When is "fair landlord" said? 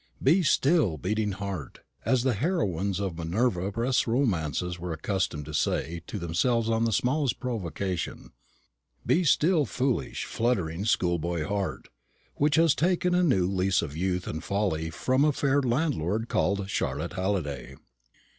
15.31-16.29